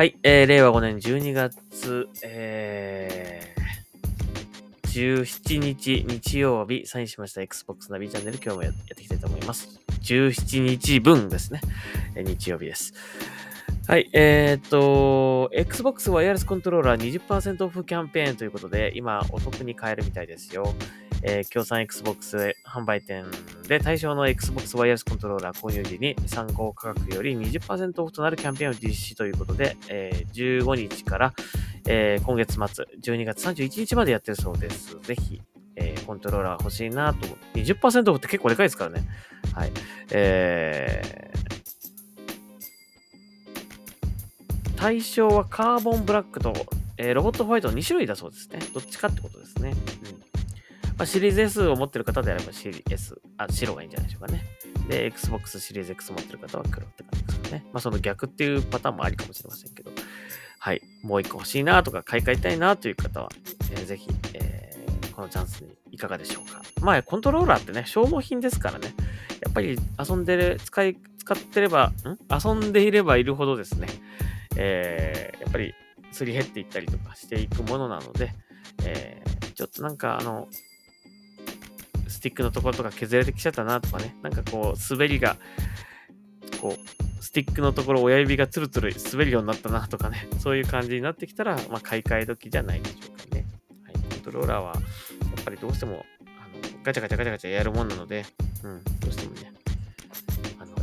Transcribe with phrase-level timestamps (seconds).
[0.00, 9.78] はい、えー、令和5年12月、えー、17日日曜日、サインしました Xbox ナビチャンネル、今日もやっていきたいと思います。
[10.00, 11.60] 17日分ですね。
[12.14, 12.94] えー日曜日です。
[13.88, 20.72] はい、えーっと、Xbox ワイヤレスコントローラー20%オフキャンペーンということで、今お得に買えるみたいですよ。
[21.22, 23.26] えー、協賛 Xbox 販売店
[23.70, 31.32] で対象の Xbox ワイヤレスコントローラー購入時に参考価格より20%オフとなるキャンペーンを実施ということで、えー15日から、
[31.86, 32.60] えー今月末、
[33.00, 34.98] 12月31日までやってるそうです。
[35.02, 35.40] ぜひ、
[35.76, 39.04] えーコントローラー欲しいなと思って、20%オフって結構でかいですからね。
[39.54, 39.70] はい。
[40.10, 41.40] えー
[44.76, 46.52] 対象はカーボンブラックと、
[46.96, 48.58] えーロボットホワイトの2種類だそうですね。
[48.74, 49.74] どっちかってことですね。
[50.12, 50.29] うん
[51.00, 54.44] まあ、シリーズ S を持ってる方であればシリーズ S、あ、白がいいんじゃないでしょうかね。
[54.86, 57.64] で、Xbox シリーズ X 持ってる方は黒って感じですかね。
[57.72, 59.90] まあその逆っていうパターンもありかもしれませんけど。
[60.58, 60.82] はい。
[61.02, 63.30] もう一個欲しいなとか買い替えたいなという方は、
[63.72, 66.60] えーぜひ、えーこのチャンスにいかがでしょうか。
[66.82, 68.92] まあコントローラーってね、消耗品ですからね。
[69.42, 72.18] やっぱり遊んでる、使い、使ってれば、ん？
[72.30, 73.88] 遊んでいればいるほどですね、
[74.58, 75.72] えーやっぱり
[76.12, 78.34] すり減っていったりとかしていくものなので、
[78.84, 80.46] えーちょっとなんかあの、
[82.20, 85.38] スティックのところとか削れてきちゃったなとかね、なんかこう、滑りが、
[86.60, 93.46] こう、スティックのところ親指がツルツル滑るようになったなとかね、そういう感じになってきたら、まあ、買い替え時じゃないでしょうかね。
[93.84, 94.80] はい、コントローラーは、や
[95.40, 98.26] っぱりどうしても、あのガチャガチャガチャガチャやるもんなので、
[98.64, 99.50] うん、どうしてもね、
[100.58, 100.74] あの、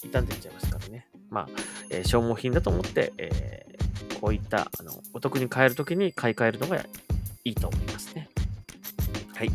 [0.00, 1.06] 傷んでっちゃいますからね。
[1.28, 1.48] まあ、
[1.90, 3.70] えー消耗品だと思って、えー
[4.20, 6.84] こういった、あの、お得に買えるときに買い替えるのが
[7.44, 8.28] いいと思いますね。
[9.34, 9.50] はい。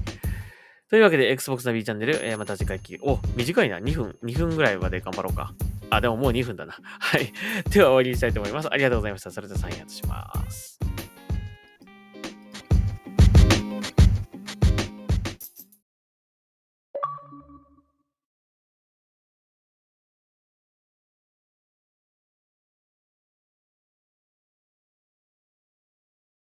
[0.89, 3.79] というわけで、Xbox の B チャンネル、えーまた次回聞き、お、短いな。
[3.79, 5.53] 2分、2分ぐらいまで頑張ろうか。
[5.89, 6.75] あ、でももう2分だな。
[6.99, 7.33] はい。
[7.71, 8.69] では終わりにしたいと思います。
[8.71, 9.31] ありがとうございました。
[9.31, 10.84] それでは再発します。